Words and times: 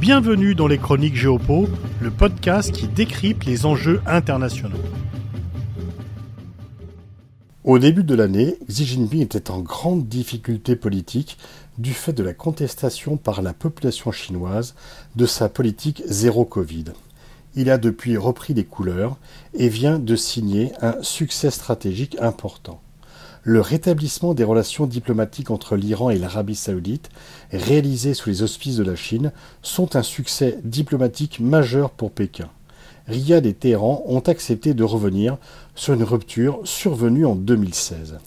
Bienvenue 0.00 0.54
dans 0.54 0.66
les 0.66 0.78
Chroniques 0.78 1.14
Géopo, 1.14 1.68
le 2.00 2.10
podcast 2.10 2.72
qui 2.72 2.88
décrypte 2.88 3.44
les 3.44 3.66
enjeux 3.66 4.00
internationaux. 4.06 4.80
Au 7.64 7.78
début 7.78 8.02
de 8.02 8.14
l'année, 8.14 8.56
Xi 8.66 8.86
Jinping 8.86 9.20
était 9.20 9.50
en 9.50 9.60
grande 9.60 10.08
difficulté 10.08 10.74
politique 10.74 11.36
du 11.76 11.92
fait 11.92 12.14
de 12.14 12.22
la 12.22 12.32
contestation 12.32 13.18
par 13.18 13.42
la 13.42 13.52
population 13.52 14.10
chinoise 14.10 14.74
de 15.16 15.26
sa 15.26 15.50
politique 15.50 16.02
zéro 16.06 16.46
Covid. 16.46 16.84
Il 17.54 17.68
a 17.68 17.76
depuis 17.76 18.16
repris 18.16 18.54
des 18.54 18.64
couleurs 18.64 19.18
et 19.52 19.68
vient 19.68 19.98
de 19.98 20.16
signer 20.16 20.72
un 20.80 20.96
succès 21.02 21.50
stratégique 21.50 22.16
important 22.22 22.80
le 23.42 23.60
rétablissement 23.60 24.34
des 24.34 24.44
relations 24.44 24.86
diplomatiques 24.86 25.50
entre 25.50 25.76
l'Iran 25.76 26.10
et 26.10 26.18
l'Arabie 26.18 26.54
saoudite, 26.54 27.10
réalisées 27.52 28.14
sous 28.14 28.28
les 28.28 28.42
auspices 28.42 28.76
de 28.76 28.84
la 28.84 28.96
Chine, 28.96 29.32
sont 29.62 29.96
un 29.96 30.02
succès 30.02 30.58
diplomatique 30.64 31.40
majeur 31.40 31.90
pour 31.90 32.10
Pékin. 32.10 32.48
Riyad 33.06 33.46
et 33.46 33.54
Téhéran 33.54 34.04
ont 34.06 34.20
accepté 34.20 34.74
de 34.74 34.84
revenir 34.84 35.38
sur 35.74 35.94
une 35.94 36.04
rupture 36.04 36.60
survenue 36.64 37.26
en 37.26 37.34
2016. 37.34 38.18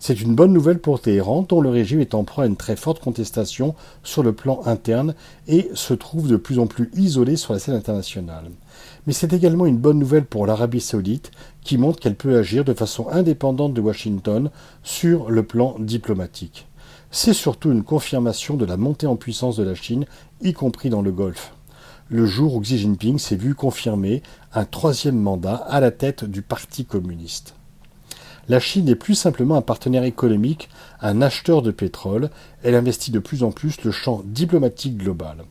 C'est 0.00 0.20
une 0.20 0.36
bonne 0.36 0.52
nouvelle 0.52 0.78
pour 0.78 1.00
Téhéran, 1.00 1.44
dont 1.48 1.60
le 1.60 1.70
régime 1.70 2.00
est 2.00 2.14
en 2.14 2.22
proie 2.22 2.44
à 2.44 2.46
une 2.46 2.56
très 2.56 2.76
forte 2.76 3.02
contestation 3.02 3.74
sur 4.04 4.22
le 4.22 4.32
plan 4.32 4.60
interne 4.64 5.14
et 5.48 5.68
se 5.74 5.92
trouve 5.92 6.28
de 6.28 6.36
plus 6.36 6.60
en 6.60 6.68
plus 6.68 6.88
isolé 6.94 7.34
sur 7.34 7.52
la 7.52 7.58
scène 7.58 7.74
internationale. 7.74 8.44
Mais 9.06 9.12
c'est 9.12 9.32
également 9.32 9.66
une 9.66 9.76
bonne 9.76 9.98
nouvelle 9.98 10.24
pour 10.24 10.46
l'Arabie 10.46 10.80
saoudite, 10.80 11.32
qui 11.62 11.78
montre 11.78 11.98
qu'elle 11.98 12.14
peut 12.14 12.38
agir 12.38 12.64
de 12.64 12.74
façon 12.74 13.08
indépendante 13.08 13.74
de 13.74 13.80
Washington 13.80 14.50
sur 14.84 15.30
le 15.30 15.42
plan 15.42 15.74
diplomatique. 15.80 16.68
C'est 17.10 17.34
surtout 17.34 17.72
une 17.72 17.82
confirmation 17.82 18.56
de 18.56 18.66
la 18.66 18.76
montée 18.76 19.08
en 19.08 19.16
puissance 19.16 19.56
de 19.56 19.64
la 19.64 19.74
Chine, 19.74 20.06
y 20.42 20.52
compris 20.52 20.90
dans 20.90 21.02
le 21.02 21.10
Golfe. 21.10 21.52
Le 22.08 22.24
jour 22.24 22.54
où 22.54 22.60
Xi 22.60 22.78
Jinping 22.78 23.18
s'est 23.18 23.36
vu 23.36 23.54
confirmer 23.54 24.22
un 24.54 24.64
troisième 24.64 25.18
mandat 25.18 25.56
à 25.56 25.80
la 25.80 25.90
tête 25.90 26.24
du 26.24 26.42
Parti 26.42 26.84
communiste. 26.84 27.57
La 28.48 28.60
Chine 28.60 28.86
n'est 28.86 28.94
plus 28.94 29.14
simplement 29.14 29.56
un 29.56 29.62
partenaire 29.62 30.04
économique, 30.04 30.70
un 31.02 31.20
acheteur 31.20 31.60
de 31.60 31.70
pétrole, 31.70 32.30
elle 32.62 32.74
investit 32.74 33.10
de 33.10 33.18
plus 33.18 33.42
en 33.42 33.50
plus 33.50 33.82
le 33.84 33.90
champ 33.90 34.22
diplomatique 34.24 34.96
global. 34.96 35.44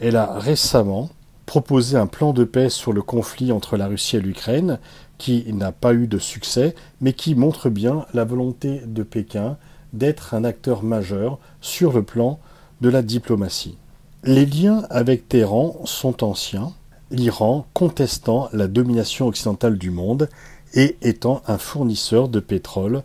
Elle 0.00 0.16
a 0.16 0.38
récemment 0.38 1.10
proposé 1.46 1.96
un 1.96 2.06
plan 2.06 2.32
de 2.32 2.44
paix 2.44 2.68
sur 2.68 2.92
le 2.92 3.02
conflit 3.02 3.52
entre 3.52 3.76
la 3.76 3.86
Russie 3.86 4.16
et 4.16 4.20
l'Ukraine, 4.20 4.78
qui 5.18 5.52
n'a 5.52 5.70
pas 5.70 5.94
eu 5.94 6.06
de 6.06 6.18
succès, 6.18 6.74
mais 7.00 7.12
qui 7.12 7.34
montre 7.34 7.68
bien 7.68 8.06
la 8.14 8.24
volonté 8.24 8.82
de 8.84 9.02
Pékin 9.02 9.56
d'être 9.92 10.34
un 10.34 10.44
acteur 10.44 10.82
majeur 10.82 11.38
sur 11.60 11.92
le 11.92 12.02
plan 12.02 12.40
de 12.80 12.88
la 12.88 13.02
diplomatie. 13.02 13.76
Les 14.24 14.46
liens 14.46 14.84
avec 14.90 15.28
Téhéran 15.28 15.76
sont 15.84 16.24
anciens, 16.24 16.72
l'Iran 17.10 17.66
contestant 17.74 18.48
la 18.52 18.68
domination 18.68 19.26
occidentale 19.26 19.78
du 19.78 19.90
monde 19.90 20.28
et 20.74 20.96
étant 21.02 21.42
un 21.46 21.58
fournisseur 21.58 22.28
de 22.28 22.40
pétrole 22.40 23.02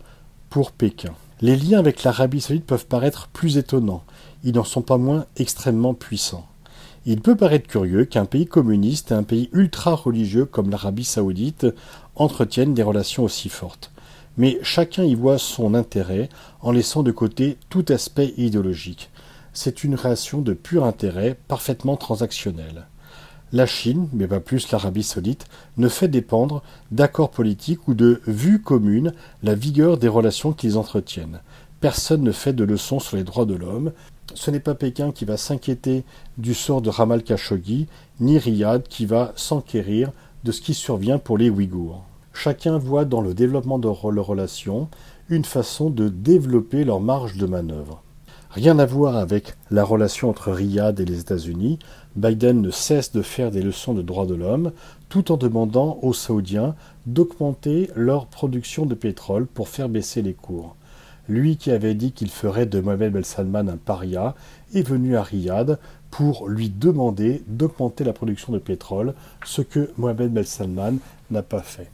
pour 0.49 0.71
Pékin. 0.71 1.13
Les 1.41 1.55
liens 1.55 1.79
avec 1.79 2.03
l'Arabie 2.03 2.41
saoudite 2.41 2.65
peuvent 2.65 2.85
paraître 2.85 3.27
plus 3.27 3.57
étonnants, 3.57 4.03
ils 4.43 4.53
n'en 4.53 4.63
sont 4.63 4.81
pas 4.81 4.97
moins 4.97 5.25
extrêmement 5.37 5.93
puissants. 5.93 6.47
Il 7.05 7.21
peut 7.21 7.35
paraître 7.35 7.67
curieux 7.67 8.05
qu'un 8.05 8.25
pays 8.25 8.45
communiste 8.45 9.11
et 9.11 9.15
un 9.15 9.23
pays 9.23 9.49
ultra-religieux 9.53 10.45
comme 10.45 10.69
l'Arabie 10.69 11.03
saoudite 11.03 11.67
entretiennent 12.15 12.73
des 12.73 12.83
relations 12.83 13.23
aussi 13.23 13.49
fortes. 13.49 13.91
Mais 14.37 14.59
chacun 14.63 15.03
y 15.03 15.15
voit 15.15 15.37
son 15.37 15.73
intérêt 15.73 16.29
en 16.61 16.71
laissant 16.71 17.03
de 17.03 17.11
côté 17.11 17.57
tout 17.69 17.85
aspect 17.89 18.33
idéologique. 18.37 19.09
C'est 19.53 19.83
une 19.83 19.95
relation 19.95 20.41
de 20.41 20.53
pur 20.53 20.83
intérêt, 20.83 21.37
parfaitement 21.47 21.95
transactionnelle 21.95 22.87
la 23.53 23.65
Chine, 23.65 24.09
mais 24.13 24.27
pas 24.27 24.39
plus 24.39 24.71
l'Arabie 24.71 25.03
saoudite, 25.03 25.45
ne 25.77 25.87
fait 25.87 26.07
dépendre 26.07 26.61
d'accords 26.91 27.31
politiques 27.31 27.87
ou 27.87 27.93
de 27.93 28.21
vues 28.27 28.61
communes 28.61 29.13
la 29.43 29.55
vigueur 29.55 29.97
des 29.97 30.07
relations 30.07 30.53
qu'ils 30.53 30.77
entretiennent. 30.77 31.39
Personne 31.79 32.23
ne 32.23 32.31
fait 32.31 32.53
de 32.53 32.63
leçons 32.63 32.99
sur 32.99 33.17
les 33.17 33.23
droits 33.23 33.45
de 33.45 33.53
l'homme. 33.53 33.91
Ce 34.33 34.49
n'est 34.51 34.59
pas 34.59 34.75
Pékin 34.75 35.11
qui 35.11 35.25
va 35.25 35.37
s'inquiéter 35.37 36.03
du 36.37 36.53
sort 36.53 36.81
de 36.81 36.89
Ramal 36.89 37.23
Khashoggi, 37.23 37.87
ni 38.19 38.37
Riyad 38.37 38.87
qui 38.87 39.05
va 39.05 39.33
s'enquérir 39.35 40.11
de 40.43 40.51
ce 40.51 40.61
qui 40.61 40.73
survient 40.73 41.19
pour 41.19 41.37
les 41.37 41.49
Ouïghours. 41.49 42.03
Chacun 42.33 42.77
voit 42.77 43.05
dans 43.05 43.21
le 43.21 43.33
développement 43.33 43.79
de 43.79 43.87
leurs 43.87 44.25
relations 44.25 44.89
une 45.29 45.45
façon 45.45 45.89
de 45.89 46.09
développer 46.09 46.83
leur 46.83 46.99
marge 46.99 47.37
de 47.37 47.45
manœuvre. 47.45 48.01
Rien 48.55 48.79
à 48.79 48.85
voir 48.85 49.17
avec 49.17 49.55
la 49.69 49.83
relation 49.83 50.29
entre 50.29 50.49
Riyad 50.49 50.97
et 51.01 51.03
les 51.03 51.19
États-Unis. 51.19 51.77
Biden 52.15 52.61
ne 52.61 52.71
cesse 52.71 53.11
de 53.11 53.21
faire 53.21 53.51
des 53.51 53.61
leçons 53.61 53.93
de 53.93 54.01
droits 54.01 54.25
de 54.25 54.33
l'homme 54.33 54.71
tout 55.09 55.33
en 55.33 55.35
demandant 55.35 55.99
aux 56.01 56.13
Saoudiens 56.13 56.73
d'augmenter 57.05 57.89
leur 57.97 58.27
production 58.27 58.85
de 58.85 58.95
pétrole 58.95 59.45
pour 59.45 59.67
faire 59.67 59.89
baisser 59.89 60.21
les 60.21 60.33
cours. 60.33 60.77
Lui 61.27 61.57
qui 61.57 61.69
avait 61.69 61.95
dit 61.95 62.13
qu'il 62.13 62.29
ferait 62.29 62.65
de 62.65 62.79
Mohamed 62.79 63.11
Ben 63.11 63.25
Salman 63.25 63.67
un 63.67 63.75
paria 63.75 64.35
est 64.73 64.87
venu 64.87 65.17
à 65.17 65.23
Riyad 65.23 65.77
pour 66.09 66.47
lui 66.47 66.69
demander 66.69 67.43
d'augmenter 67.47 68.05
la 68.05 68.13
production 68.13 68.53
de 68.53 68.59
pétrole, 68.59 69.15
ce 69.43 69.63
que 69.63 69.91
Mohamed 69.97 70.31
Ben 70.31 70.45
Salman 70.45 70.93
n'a 71.29 71.41
pas 71.41 71.61
fait. 71.61 71.89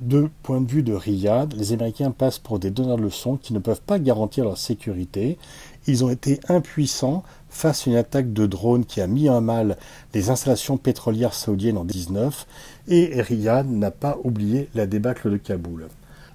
De 0.00 0.28
point 0.42 0.60
de 0.60 0.70
vue 0.70 0.82
de 0.82 0.92
Riyad, 0.92 1.54
les 1.54 1.72
Américains 1.72 2.10
passent 2.10 2.40
pour 2.40 2.58
des 2.58 2.70
donneurs 2.70 2.96
de 2.96 3.02
leçons 3.02 3.36
qui 3.36 3.54
ne 3.54 3.60
peuvent 3.60 3.80
pas 3.80 3.98
garantir 3.98 4.44
leur 4.44 4.58
sécurité 4.58 5.38
ils 5.86 6.04
ont 6.04 6.10
été 6.10 6.40
impuissants 6.48 7.22
face 7.48 7.86
à 7.86 7.90
une 7.90 7.96
attaque 7.96 8.32
de 8.32 8.46
drone 8.46 8.84
qui 8.84 9.00
a 9.00 9.06
mis 9.06 9.28
en 9.28 9.40
mal 9.40 9.76
les 10.14 10.30
installations 10.30 10.76
pétrolières 10.76 11.34
saoudiennes 11.34 11.76
en 11.76 11.84
19 11.84 12.46
et 12.88 13.20
Riyad 13.20 13.70
n'a 13.70 13.90
pas 13.90 14.18
oublié 14.24 14.68
la 14.74 14.86
débâcle 14.86 15.30
de 15.30 15.36
Kaboul. 15.36 15.88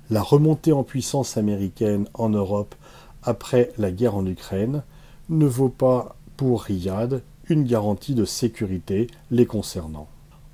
La 0.10 0.22
remontée 0.22 0.72
en 0.72 0.84
puissance 0.84 1.38
américaine 1.38 2.08
en 2.14 2.30
Europe 2.30 2.76
après 3.24 3.72
la 3.78 3.92
guerre 3.92 4.16
en 4.16 4.26
Ukraine 4.26 4.84
ne 5.30 5.46
vaut 5.46 5.70
pas 5.70 6.16
pour 6.38 6.62
Riyad 6.64 7.22
une 7.50 7.64
garantie 7.64 8.16
de 8.16 8.26
sécurité 8.26 9.08
les 9.32 9.46
concernant. 9.46 10.08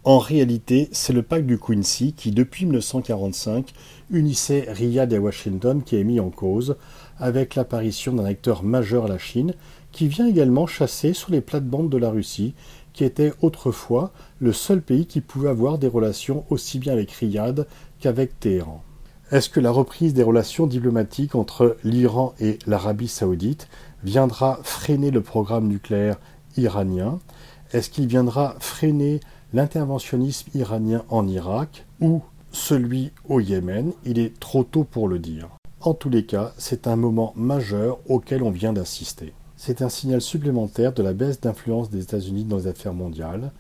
En 0.06 0.20
réalité, 0.20 0.88
c'est 0.92 1.14
le 1.14 1.24
pacte 1.24 1.48
du 1.48 1.58
Quincy 1.58 2.14
qui, 2.14 2.30
depuis 2.30 2.66
1945, 2.66 3.74
unissait 4.12 4.68
Riyad 4.70 5.12
et 5.12 5.18
Washington 5.18 5.82
qui 5.82 5.96
est 5.96 6.04
mis 6.04 6.20
en 6.20 6.30
cause, 6.30 6.76
avec 7.18 7.56
l'apparition 7.56 8.14
d'un 8.14 8.26
acteur 8.26 8.62
majeur 8.62 9.06
à 9.06 9.08
la 9.08 9.18
Chine, 9.18 9.56
qui 9.92 10.08
vient 10.08 10.28
également 10.28 10.68
chasser 10.68 11.14
sur 11.14 11.32
les 11.32 11.42
plates-bandes 11.42 11.90
de 11.90 11.98
la 11.98 12.12
Russie, 12.12 12.54
qui 12.94 13.04
était 13.04 13.34
autrefois 13.42 14.12
le 14.40 14.54
seul 14.54 14.84
pays 14.84 15.08
qui 15.08 15.22
pouvait 15.22 15.50
avoir 15.50 15.80
des 15.80 15.88
relations 15.88 16.46
aussi 16.52 16.78
bien 16.78 16.94
avec 16.94 17.10
Riyad 17.10 17.66
qu'avec 18.00 18.40
Téhéran. 18.40 18.84
Est-ce 19.32 19.50
que 19.50 19.60
la 19.60 19.72
reprise 19.72 20.14
des 20.14 20.22
relations 20.22 20.68
diplomatiques 20.68 21.34
entre 21.34 21.78
l'Iran 21.84 22.36
et 22.40 22.60
l'Arabie 22.68 23.08
saoudite 23.08 23.68
viendra 24.04 24.60
freiner 24.62 25.10
le 25.10 25.22
programme 25.22 25.68
nucléaire 25.68 26.20
iranien? 26.58 27.20
Est-ce 27.72 27.90
qu'il 27.90 28.06
viendra 28.06 28.56
freiner 28.60 29.20
l'interventionnisme 29.54 30.50
iranien 30.54 31.04
en 31.10 31.28
Irak 31.28 31.86
ou 32.02 32.22
celui 32.52 33.12
au 33.28 33.40
Yémen, 33.40 33.92
il 34.06 34.18
est 34.20 34.40
trop 34.40 34.64
tôt 34.64 34.84
pour 34.84 35.08
le 35.08 35.20
dire. 35.20 35.50
En 35.82 35.94
tous 35.94 36.10
les 36.10 36.26
cas, 36.26 36.54
c'est 36.58 36.88
un 36.88 36.96
moment 36.96 37.34
majeur 37.36 38.00
auquel 38.08 38.44
on 38.44 38.50
vient 38.50 38.74
d'assister. 38.74 39.34
C'est 39.58 39.82
un 39.82 39.90
signal 39.90 40.22
supplémentaire 40.22 40.94
de 40.94 41.04
la 41.04 41.14
baisse 41.14 41.42
d'influence 41.42 41.90
des 41.90 42.02
États-Unis 42.02 42.44
dans 42.44 42.58
les 42.58 42.68
affaires 42.68 42.94
mondiales. 42.94 43.52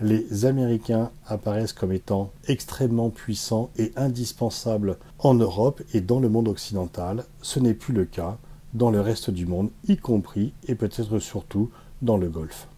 Les 0.00 0.44
Américains 0.44 1.10
apparaissent 1.26 1.72
comme 1.72 1.92
étant 1.92 2.30
extrêmement 2.48 3.10
puissants 3.10 3.70
et 3.76 3.92
indispensables 3.96 4.98
en 5.18 5.34
Europe 5.34 5.82
et 5.94 6.00
dans 6.00 6.20
le 6.20 6.28
monde 6.28 6.48
occidental. 6.48 7.24
Ce 7.42 7.60
n'est 7.60 7.74
plus 7.74 7.94
le 7.94 8.04
cas 8.04 8.38
dans 8.74 8.90
le 8.90 9.00
reste 9.00 9.30
du 9.30 9.46
monde, 9.46 9.70
y 9.88 9.96
compris 9.96 10.52
et 10.68 10.74
peut-être 10.74 11.18
surtout 11.18 11.70
dans 12.02 12.18
le 12.18 12.28
Golfe. 12.28 12.68